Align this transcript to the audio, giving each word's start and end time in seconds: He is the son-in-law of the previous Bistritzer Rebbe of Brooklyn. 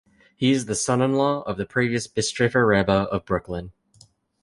He 0.35 0.49
is 0.51 0.65
the 0.65 0.73
son-in-law 0.73 1.41
of 1.43 1.57
the 1.57 1.65
previous 1.67 2.07
Bistritzer 2.07 2.67
Rebbe 2.67 2.91
of 2.91 3.23
Brooklyn. 3.23 3.71